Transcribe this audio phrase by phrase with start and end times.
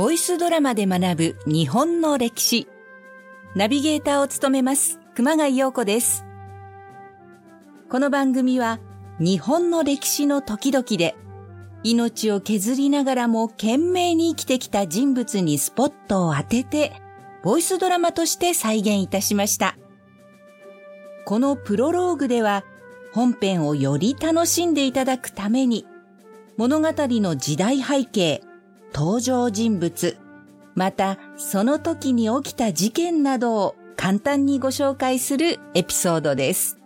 [0.00, 2.66] ボイスドラマで学ぶ日本の歴史。
[3.54, 6.24] ナビゲーターを務めます熊谷陽子です。
[7.90, 8.80] この番組は
[9.18, 11.16] 日本の歴史の時々で
[11.82, 16.94] 命を削りながらも懸命に生きてきた人物にスポットを当てて
[17.44, 19.76] ボイスドラマとして再現いたしました。
[21.26, 22.64] このプロローグでは
[23.12, 25.84] 本編をより楽しんでいただくために
[26.56, 28.40] 物語の時代背景、
[28.92, 30.16] 登場人物、
[30.74, 36.78] またその時に起きた事件などを簡単にご紹介するエピソードです。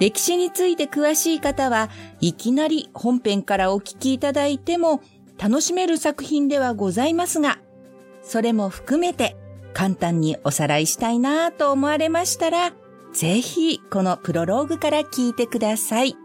[0.00, 1.88] 歴史について詳しい方は
[2.20, 5.00] いきなり本編からお聞きいただいても
[5.38, 7.58] 楽しめる作品ではございますが、
[8.22, 9.36] それも含めて
[9.72, 12.72] 簡単におさらいしたいなと思われましたら、
[13.12, 16.16] ぜひこのプロローグから聞いてください。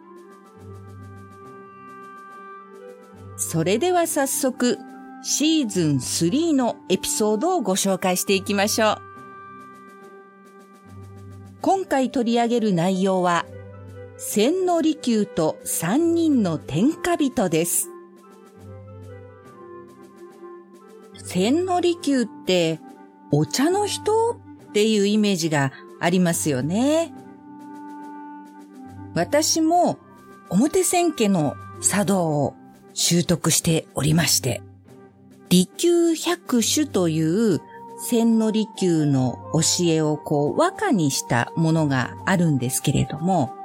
[3.39, 4.77] それでは早速、
[5.23, 9.01] シーズン3のエピソードをご紹介していきましょう。
[11.61, 13.45] 今回取り上げる内容は、
[14.17, 17.89] 千利休と三人の天下人です。
[21.23, 22.81] 千利休って
[23.31, 27.13] お茶の人っていうイメージがありますよね。
[29.15, 29.97] 私も
[30.49, 32.58] 表千家の茶道を
[33.01, 34.61] 習得しておりまして、
[35.47, 37.61] 利休百種という
[38.05, 43.55] 千利休の教えをこう和歌にしたものがあるんですけれども、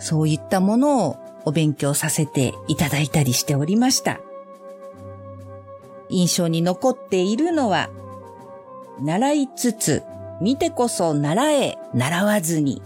[0.00, 4.18] そういったものをお勉強させていただいたりしておりました。
[6.08, 7.88] 印象に残っているのは、
[9.00, 10.02] 習いつつ、
[10.42, 12.82] 見てこそ習え、習わずに、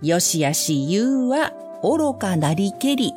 [0.00, 1.52] よしやし言うは
[1.82, 3.12] 愚かなりけり、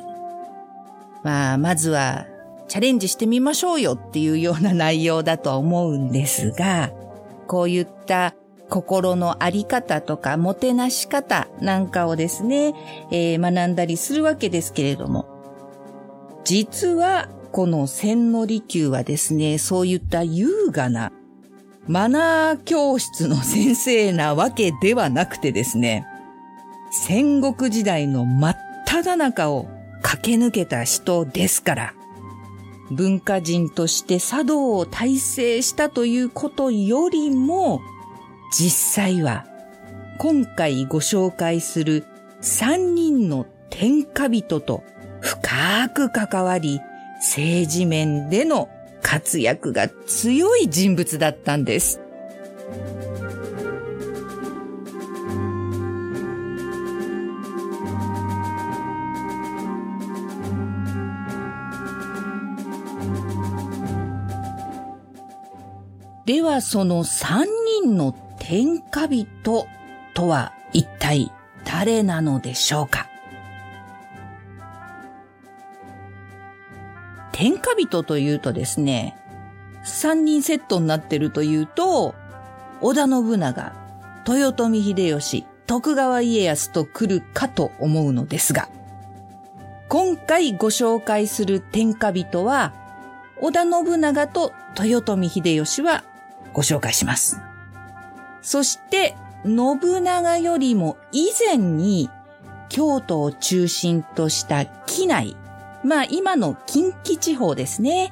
[1.26, 2.28] まあ、まずは
[2.68, 6.92] チャレンジしてみましょうよっていうような内容だと思うんですが、
[7.48, 8.36] こういった
[8.68, 12.74] 心のあり方とか、もてなし方なんかをですね、
[13.10, 15.26] えー、学んだりするわけですけれども、
[16.44, 21.10] 実はこの千利休はですね、そういった優雅な
[21.88, 26.06] マナー教室の先生なわけではなくてですね、
[26.92, 29.75] 戦国時代の真っ只中を
[30.06, 31.94] 駆け抜けた人ですから、
[32.92, 37.80] 文化人として茶道を体制したということよりも、
[38.56, 39.46] 実際は
[40.18, 42.04] 今回ご紹介する
[42.40, 44.84] 三人の天下人と
[45.20, 46.80] 深く関わり、
[47.16, 48.68] 政治面での
[49.02, 52.00] 活躍が強い人物だったんです。
[66.26, 67.46] ではその三
[67.82, 69.28] 人の天下人
[70.12, 71.30] とは一体
[71.64, 73.06] 誰なのでしょうか？
[77.30, 79.16] 天下人というとですね、
[79.84, 82.16] 三人セットになってるというと、
[82.80, 83.72] 織田信長、
[84.26, 88.68] 豊臣秀吉、徳川家康と来るかと思うのですが、
[89.88, 92.72] 今回ご紹介する天下人は、
[93.40, 96.02] 織田信長と豊臣秀吉は
[96.56, 97.38] ご紹介します。
[98.40, 102.08] そして、信長よりも以前に
[102.70, 105.36] 京都を中心とした機内、
[105.84, 108.10] まあ今の近畿地方ですね。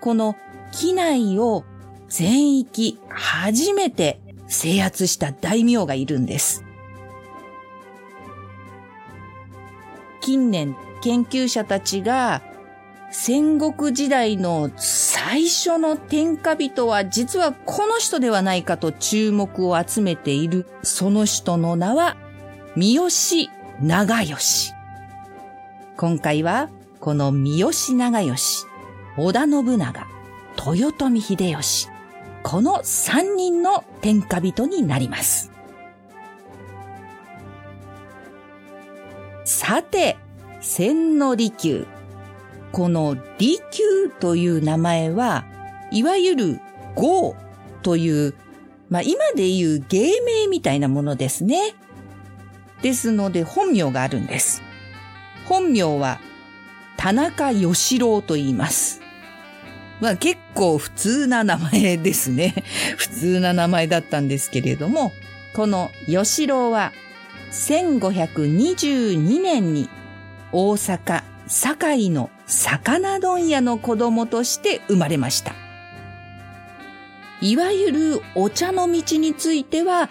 [0.00, 0.34] この
[0.72, 1.64] 機内を
[2.08, 6.64] 全域初めて制圧した大名がいるんです。
[10.20, 12.42] 近年研究者たちが
[13.10, 22.16] 戦国時代の最初の天下人は実はこの人ではないかと注目を集めているその人の名は
[22.76, 23.50] 三好
[23.80, 24.72] 長吉。
[25.96, 26.68] 今回は
[27.00, 28.66] この三好長吉、
[29.16, 30.06] 織田信長、
[30.76, 31.88] 豊臣秀吉、
[32.42, 35.50] この三人の天下人になります。
[39.44, 40.18] さて、
[40.60, 41.86] 千利休。
[42.72, 45.44] この利休という名前は、
[45.90, 46.60] いわゆる
[46.94, 47.36] 豪
[47.82, 48.34] という、
[48.90, 51.74] まあ今で言う芸名みたいなものですね。
[52.82, 54.62] ですので本名があるんです。
[55.46, 56.20] 本名は
[56.96, 59.00] 田中義郎と言います。
[60.00, 62.54] まあ結構普通な名前ですね。
[62.96, 65.12] 普通な名前だったんですけれども、
[65.54, 66.92] この義郎は
[67.50, 69.88] 1522年に
[70.52, 75.54] 大阪堺の魚問屋の子供として生まれました。
[77.40, 80.08] いわゆるお茶の道については、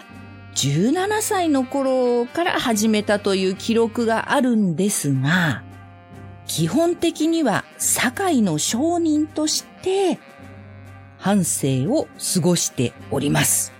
[0.54, 5.62] 17歳の頃から始めたという記録があるんですが、
[6.46, 10.18] 基本的には堺の商人として
[11.18, 13.72] 半生を過ごしております。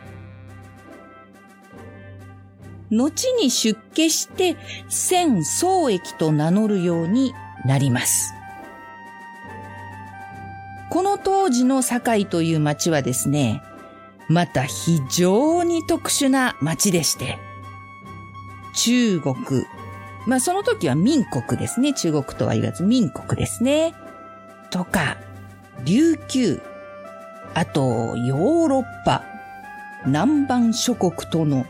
[2.91, 4.57] 後に出家して
[4.89, 7.33] 千宗駅と名乗るように
[7.65, 8.35] なります。
[10.91, 13.63] この当時の堺という町はですね、
[14.29, 17.39] また非常に特殊な町でして、
[18.75, 19.37] 中国、
[20.27, 21.93] まあその時は民国ですね。
[21.95, 23.95] 中国とは言わず民国ですね。
[24.71, 25.17] とか、
[25.85, 26.61] 琉球、
[27.55, 29.25] あとヨーロッパ、
[30.07, 31.67] 南蛮諸国との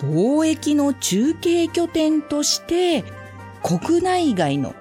[0.00, 3.04] 貿易の中継拠点として、
[3.62, 4.74] 国内外の、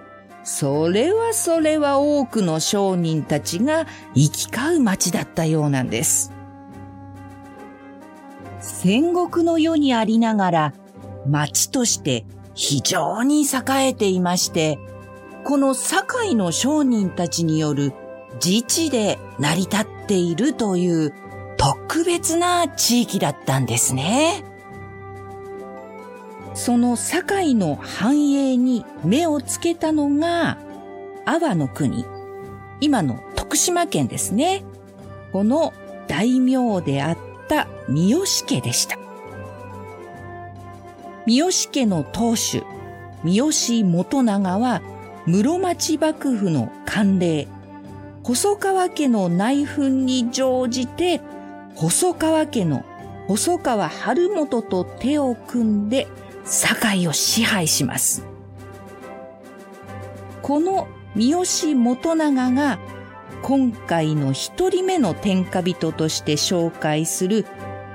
[0.43, 6.33] それはそれは多くの商人たちが行き交う町だったようなんです。
[8.59, 10.73] 戦国の世にありながら、
[11.25, 14.79] 町として非常に栄えていまして、
[15.45, 17.93] この堺の商人たちによる
[18.43, 21.13] 自治で成り立っているという
[21.57, 24.43] 特別な地域だったんですね。
[26.53, 30.57] その堺の繁栄に目をつけたのが、
[31.25, 32.05] 阿波の国、
[32.79, 34.63] 今の徳島県ですね。
[35.31, 35.73] この
[36.07, 37.17] 大名であっ
[37.47, 38.97] た三好家でした。
[41.25, 42.63] 三好家の当主、
[43.23, 44.81] 三好元長は
[45.25, 47.47] 室町幕府の慣例、
[48.23, 51.21] 細川家の内紛に乗じて、
[51.75, 52.85] 細川家の
[53.27, 56.07] 細川春元と手を組んで
[56.45, 58.23] 堺を支配します。
[60.41, 62.79] この三好元長が
[63.41, 67.45] 今回の一人目の天下人として紹介する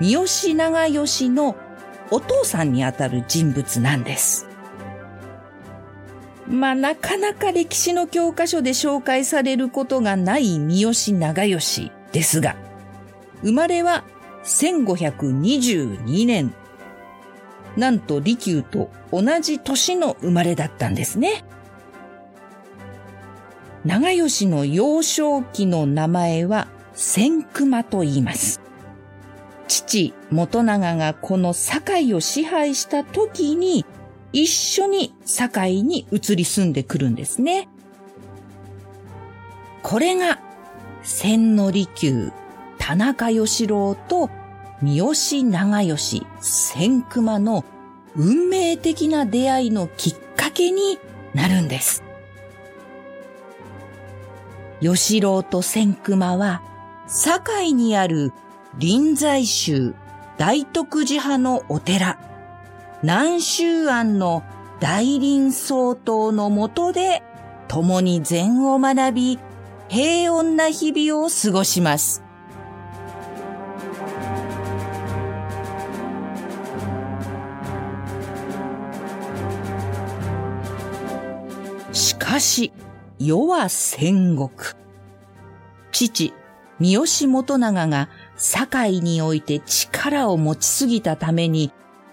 [0.01, 1.57] 三好長吉の
[2.11, 4.47] お父さんにあたる人物なんです。
[6.47, 12.57] まあ、なかなか歴史の教科書で紹介されることがない三好長吉ですが、
[13.43, 14.05] 生まれは
[14.45, 16.55] 1522年
[17.77, 21.45] なんと利休と同じ年の生まれだったんですね。
[23.85, 28.61] 長吉の幼少期の名前は千熊と言います。
[29.69, 33.85] 父、元長がこの堺を支配した時に、
[34.33, 37.69] 一緒に堺に移り住んでくるんですね。
[39.83, 40.41] これが、
[41.03, 42.33] 千利休、
[42.79, 44.29] 田中義郎と
[44.81, 47.65] 三好長吉千熊の
[48.17, 50.99] 運命的な出会いのきっかけに
[51.35, 52.05] なるんです。
[54.81, 56.63] 吉郎と千熊は、
[57.09, 58.33] 堺にある
[58.79, 59.95] 臨済宗
[60.37, 62.19] 大徳寺派のお寺、
[63.03, 64.45] 南州庵の
[64.79, 67.25] 大臨総統のもとで
[67.67, 69.39] 共に禅を学び、
[69.89, 72.28] 平穏な日々を過ごします。
[82.41, 82.73] し、
[83.19, 84.51] 世は戦国。
[85.91, 86.33] 父、
[86.79, 91.73] 三好元長が堺において力を持ちすぎたために、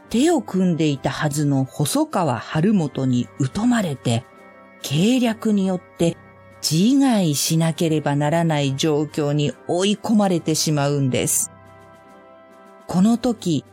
[0.09, 4.23] 手を組んでいたはずの細川春元に疎まれて、
[4.81, 6.17] 計略によって
[6.67, 11.51] 自害しなければならない状況に追い込まれてしまうんです。
[12.87, 13.65] この時、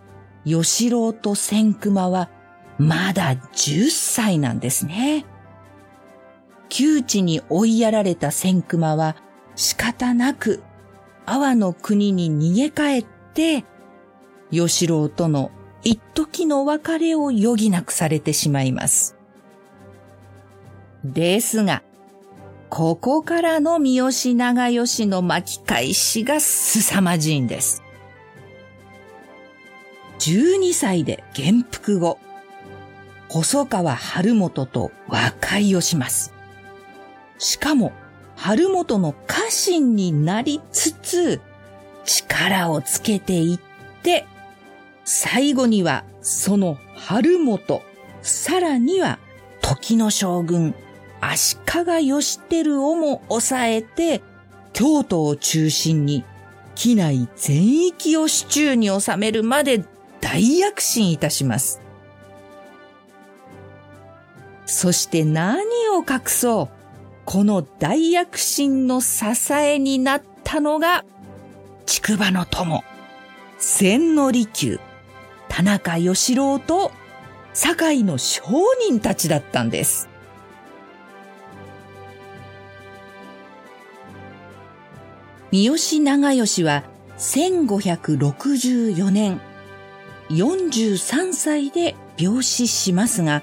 [0.44, 2.30] 吉郎と千熊は
[2.78, 5.24] まだ10歳なんですね。
[6.72, 9.14] 窮地に追いやられた千熊は
[9.56, 10.62] 仕方なく
[11.26, 13.66] 阿波の国に逃げ帰って、
[14.50, 15.50] 吉郎との
[15.84, 19.16] 一時の別れを余儀なくされてしまいます。
[21.04, 21.82] ですが、
[22.70, 27.82] ここからの三好長吉の巻き返しが凄まじいんです。
[30.20, 32.18] 12歳で元服後、
[33.28, 36.32] 細川春元と和解をします。
[37.38, 37.92] しかも、
[38.36, 41.40] 春元の家臣になりつつ、
[42.04, 44.26] 力をつけていって、
[45.04, 47.82] 最後にはその春元、
[48.22, 49.18] さらには
[49.60, 50.74] 時の将軍、
[51.20, 51.56] 足
[51.96, 54.22] 利義輝をも抑えて、
[54.72, 56.24] 京都を中心に、
[56.74, 59.84] 機内全域を手中に収めるまで
[60.20, 61.80] 大躍進いたします。
[64.64, 65.60] そして何
[65.90, 66.81] を隠そう、
[67.32, 69.24] この大躍進の支
[69.54, 71.02] えになったのが、
[71.86, 72.84] 竹馬の友、
[73.58, 74.78] 千利休、
[75.48, 76.92] 田中義郎と
[77.54, 78.42] 堺の商
[78.86, 80.10] 人たちだったんです。
[85.52, 86.84] 三好長吉は
[87.16, 89.40] 1564年
[90.28, 93.42] 43歳で病死しますが、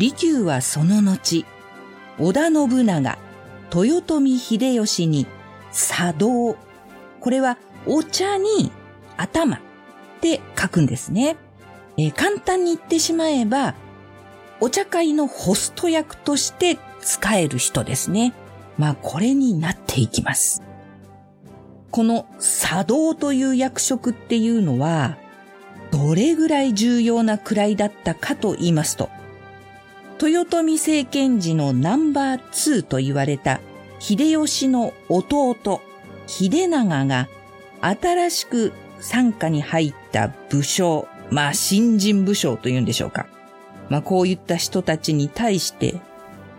[0.00, 1.46] 利休はその後、
[2.20, 3.18] 織田信長、
[3.74, 5.26] 豊臣秀吉に
[5.72, 6.56] 茶道、
[7.20, 8.72] これはお茶に
[9.16, 9.60] 頭っ
[10.20, 11.36] て書くんですね。
[11.96, 13.74] えー、簡単に言ってしまえば、
[14.60, 18.32] お茶会のホスト役として使える人ですね。
[18.76, 20.62] まあこれになっていきます。
[21.90, 25.16] この茶道という役職っていうのは、
[25.90, 29.08] どれぐらい重要な位だったかと言いますと、
[30.26, 33.60] 豊臣政権時のナンバー2と言われた
[34.00, 35.80] 秀吉の弟、
[36.26, 37.28] 秀長が
[37.80, 43.26] 新しく参加に入った武将、まあ新人武将というんでしょうか。
[43.88, 46.00] まあこういった人たちに対して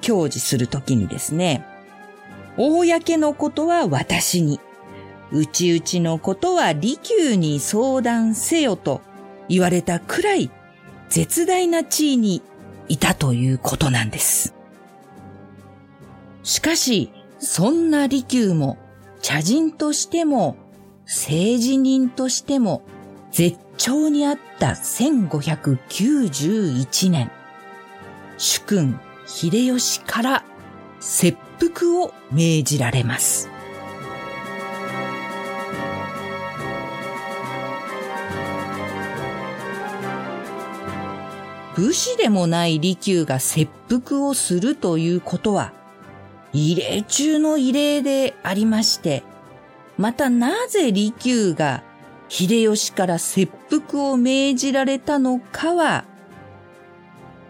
[0.01, 1.66] 教示するときにですね、
[2.58, 4.60] 公のことは私に、
[5.32, 9.01] 内々のことは利休に相談せよと
[9.48, 10.50] 言われたくらい
[11.10, 12.42] 絶大な地位に
[12.89, 14.53] いたということなんです。
[16.43, 18.77] しかし、そんな利休も
[19.22, 20.58] 茶人としても
[21.05, 22.81] 政治人としても
[23.31, 27.31] 絶頂にあった1591年、
[28.38, 30.43] 主君秀吉から
[31.00, 33.50] 切腹を命じられます。
[41.79, 45.71] 武士でもない利休が切腹をするということは、
[46.51, 49.24] 異例中の異例でありまして、
[49.98, 51.83] またなぜ利休が
[52.27, 56.03] 秀吉から切腹を命じられたのかは、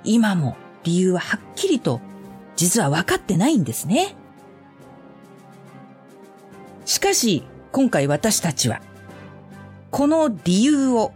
[0.04, 2.00] 今も理由ははっきりと
[2.56, 4.16] 実は分かってないんですね。
[6.86, 8.80] しかし、今回私たちは、
[9.90, 11.14] この理由を、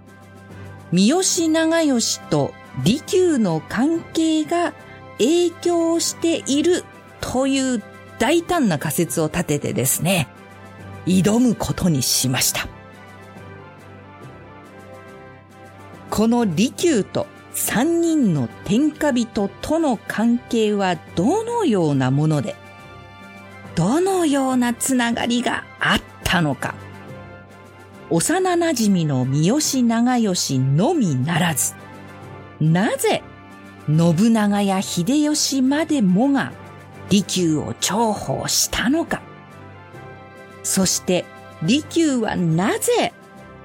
[0.91, 2.53] 三好長吉と
[2.83, 4.73] 利休の関係が
[5.19, 6.83] 影響している
[7.21, 7.83] という
[8.19, 10.27] 大胆な仮説を立ててですね、
[11.05, 12.67] 挑むことにしました。
[16.09, 22.55] この利休と三人の天下人との関係はどのようなもので、
[23.75, 26.75] どのようなつながりがあったのか。
[28.09, 31.73] 幼馴染の三好長吉のみならず、
[32.71, 33.21] なぜ
[33.87, 36.53] 信長や秀吉までもが
[37.09, 39.21] 利休を重宝したのか。
[40.63, 41.25] そして
[41.61, 43.13] 利休はなぜ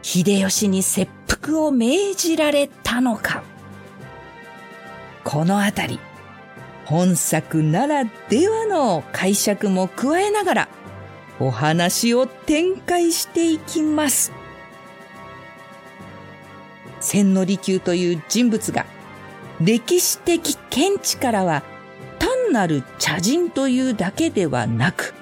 [0.02, 3.42] 秀吉に切腹を命じられたのか。
[5.24, 6.00] このあたり、
[6.84, 10.68] 本作ならではの解釈も加えながら
[11.38, 14.32] お話を展開していきます。
[17.00, 18.86] 千利休という人物が
[19.60, 21.62] 歴史的見地からは
[22.18, 25.14] 単なる茶人というだけではなく、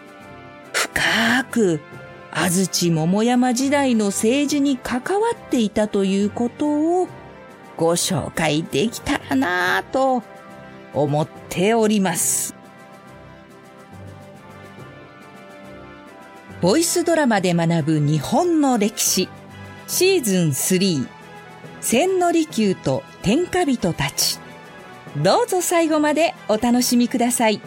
[0.73, 1.80] 深く
[2.30, 7.09] 安土桃山時代の政治に関わっていたということを
[7.76, 10.23] ご紹介できたらなぁと
[10.92, 12.54] 思っております。
[16.61, 19.28] ボイスドラマで学ぶ日本の歴史
[19.87, 21.15] シーズン3
[21.88, 24.40] 千利休と天下人たち。
[25.23, 27.61] どうぞ最後までお楽しみください。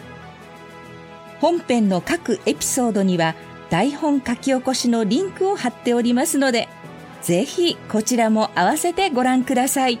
[1.40, 3.34] 本編の各エピソードには
[3.70, 6.68] 台本書き起こしのリンクを貼っておりますので、
[7.22, 9.98] ぜひこちらも合わせてご覧ください。